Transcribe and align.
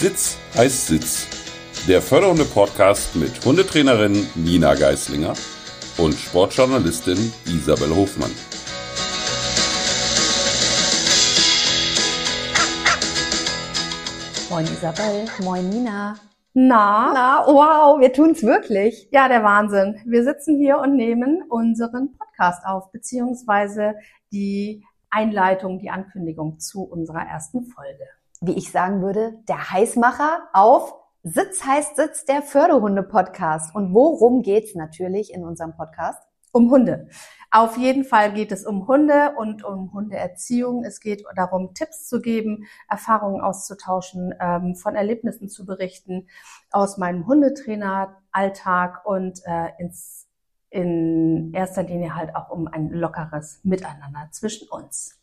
Sitz 0.00 0.38
heißt 0.56 0.86
Sitz. 0.86 1.26
Der 1.86 2.00
Förderhunde-Podcast 2.00 3.16
mit 3.16 3.44
Hundetrainerin 3.44 4.26
Nina 4.34 4.72
Geislinger 4.74 5.34
und 5.98 6.14
Sportjournalistin 6.14 7.18
Isabel 7.44 7.94
Hofmann. 7.94 8.30
Moin 14.48 14.64
Isabel, 14.64 15.26
moin 15.44 15.68
Nina. 15.68 16.14
Na? 16.54 17.12
Na, 17.12 17.44
wow, 17.46 18.00
wir 18.00 18.10
tun's 18.14 18.42
wirklich. 18.42 19.06
Ja, 19.12 19.28
der 19.28 19.44
Wahnsinn. 19.44 20.00
Wir 20.06 20.24
sitzen 20.24 20.56
hier 20.56 20.78
und 20.78 20.96
nehmen 20.96 21.42
unseren 21.50 22.16
Podcast 22.16 22.64
auf, 22.64 22.90
beziehungsweise 22.90 23.96
die 24.32 24.82
Einleitung, 25.10 25.78
die 25.78 25.90
Ankündigung 25.90 26.58
zu 26.58 26.84
unserer 26.84 27.26
ersten 27.26 27.66
Folge. 27.66 28.06
Wie 28.42 28.56
ich 28.56 28.72
sagen 28.72 29.02
würde, 29.02 29.34
der 29.50 29.70
Heißmacher 29.70 30.48
auf 30.54 30.94
Sitz 31.22 31.62
heißt 31.62 31.96
Sitz, 31.96 32.24
der 32.24 32.40
Förderhunde-Podcast. 32.40 33.74
Und 33.74 33.92
worum 33.92 34.40
geht's 34.40 34.74
natürlich 34.74 35.34
in 35.34 35.44
unserem 35.44 35.76
Podcast? 35.76 36.22
Um 36.50 36.70
Hunde. 36.70 37.08
Auf 37.50 37.76
jeden 37.76 38.02
Fall 38.02 38.32
geht 38.32 38.50
es 38.50 38.64
um 38.64 38.88
Hunde 38.88 39.34
und 39.36 39.62
um 39.62 39.92
Hundeerziehung. 39.92 40.84
Es 40.84 41.00
geht 41.00 41.22
darum, 41.36 41.74
Tipps 41.74 42.08
zu 42.08 42.22
geben, 42.22 42.64
Erfahrungen 42.88 43.42
auszutauschen, 43.42 44.34
ähm, 44.40 44.74
von 44.74 44.96
Erlebnissen 44.96 45.50
zu 45.50 45.66
berichten 45.66 46.26
aus 46.70 46.96
meinem 46.96 47.26
Hundetrainer-Alltag 47.26 49.04
und 49.04 49.38
äh, 49.44 49.68
ins, 49.78 50.28
in 50.70 51.52
erster 51.52 51.82
Linie 51.82 52.14
halt 52.14 52.34
auch 52.34 52.48
um 52.48 52.68
ein 52.68 52.88
lockeres 52.88 53.60
Miteinander 53.64 54.28
zwischen 54.30 54.66
uns. 54.70 55.20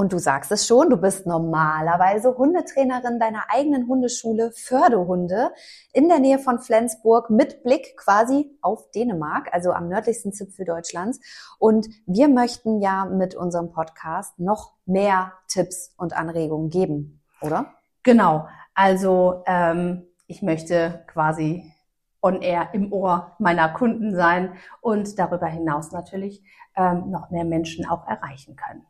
Und 0.00 0.14
du 0.14 0.18
sagst 0.18 0.50
es 0.50 0.66
schon, 0.66 0.88
du 0.88 0.96
bist 0.96 1.26
normalerweise 1.26 2.34
Hundetrainerin 2.34 3.18
deiner 3.18 3.50
eigenen 3.50 3.86
Hundeschule 3.86 4.50
Förderhunde 4.50 5.52
in 5.92 6.08
der 6.08 6.20
Nähe 6.20 6.38
von 6.38 6.58
Flensburg 6.58 7.28
mit 7.28 7.62
Blick 7.64 7.98
quasi 7.98 8.50
auf 8.62 8.90
Dänemark, 8.92 9.52
also 9.52 9.72
am 9.72 9.88
nördlichsten 9.88 10.32
Zipfel 10.32 10.64
Deutschlands. 10.64 11.20
Und 11.58 11.86
wir 12.06 12.30
möchten 12.30 12.80
ja 12.80 13.04
mit 13.04 13.34
unserem 13.34 13.72
Podcast 13.72 14.38
noch 14.38 14.72
mehr 14.86 15.34
Tipps 15.48 15.92
und 15.98 16.16
Anregungen 16.16 16.70
geben, 16.70 17.20
oder? 17.42 17.66
Genau. 18.02 18.48
Also 18.74 19.42
ähm, 19.44 20.06
ich 20.26 20.40
möchte 20.40 21.04
quasi 21.08 21.74
on 22.22 22.40
air 22.40 22.70
im 22.72 22.90
Ohr 22.90 23.36
meiner 23.38 23.68
Kunden 23.68 24.16
sein 24.16 24.54
und 24.80 25.18
darüber 25.18 25.48
hinaus 25.48 25.92
natürlich 25.92 26.42
ähm, 26.74 27.10
noch 27.10 27.28
mehr 27.28 27.44
Menschen 27.44 27.86
auch 27.86 28.08
erreichen 28.08 28.56
können 28.56 28.86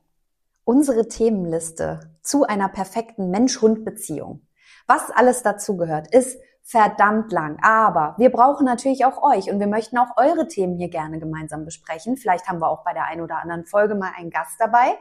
unsere 0.70 1.08
Themenliste 1.08 1.98
zu 2.22 2.44
einer 2.44 2.68
perfekten 2.68 3.30
Mensch-Hund-Beziehung. 3.30 4.46
Was 4.86 5.10
alles 5.10 5.42
dazu 5.42 5.77
gehört, 5.77 6.14
ist 6.14 6.38
verdammt 6.62 7.32
lang. 7.32 7.58
Aber 7.60 8.14
wir 8.18 8.30
brauchen 8.30 8.66
natürlich 8.66 9.04
auch 9.04 9.20
euch 9.20 9.50
und 9.50 9.58
wir 9.58 9.66
möchten 9.66 9.98
auch 9.98 10.16
eure 10.16 10.46
Themen 10.46 10.77
hier 10.77 10.88
gerne 10.88 11.18
gemeinsam 11.18 11.64
besprechen. 11.64 12.16
Vielleicht 12.16 12.46
haben 12.48 12.60
wir 12.60 12.68
auch 12.68 12.84
bei 12.84 12.92
der 12.92 13.06
einen 13.06 13.22
oder 13.22 13.42
anderen 13.42 13.66
Folge 13.66 13.96
mal 13.96 14.12
einen 14.16 14.30
Gast 14.30 14.60
dabei. 14.60 14.96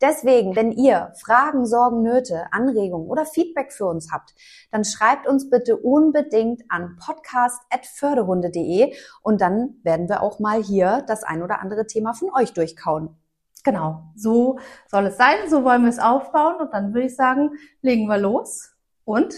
Deswegen, 0.00 0.54
wenn 0.54 0.70
ihr 0.70 1.12
Fragen, 1.20 1.66
Sorgen, 1.66 2.02
Nöte, 2.02 2.46
Anregungen 2.52 3.08
oder 3.08 3.26
Feedback 3.26 3.72
für 3.72 3.86
uns 3.86 4.12
habt, 4.12 4.32
dann 4.70 4.84
schreibt 4.84 5.26
uns 5.26 5.50
bitte 5.50 5.76
unbedingt 5.76 6.62
an 6.68 6.96
podcast.förderhunde.de 7.04 8.94
und 9.22 9.40
dann 9.40 9.80
werden 9.82 10.08
wir 10.08 10.22
auch 10.22 10.38
mal 10.38 10.62
hier 10.62 11.02
das 11.08 11.24
ein 11.24 11.42
oder 11.42 11.60
andere 11.60 11.88
Thema 11.88 12.14
von 12.14 12.30
euch 12.32 12.52
durchkauen. 12.52 13.19
Genau, 13.62 14.04
so 14.14 14.58
soll 14.86 15.06
es 15.06 15.16
sein, 15.16 15.48
so 15.48 15.64
wollen 15.64 15.82
wir 15.82 15.90
es 15.90 15.98
aufbauen 15.98 16.56
und 16.56 16.72
dann 16.72 16.94
würde 16.94 17.06
ich 17.06 17.16
sagen, 17.16 17.50
legen 17.82 18.06
wir 18.06 18.18
los 18.18 18.74
und 19.04 19.34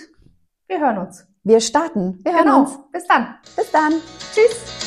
wir 0.68 0.80
hören 0.80 0.98
uns. 0.98 1.26
Wir 1.44 1.60
starten. 1.60 2.20
Wir 2.22 2.32
hören 2.32 2.44
genau. 2.44 2.60
uns. 2.60 2.78
Bis 2.92 3.06
dann. 3.06 3.34
Bis 3.56 3.70
dann. 3.72 3.92
Tschüss. 4.32 4.81